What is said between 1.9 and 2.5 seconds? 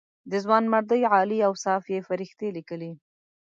یې فرښتې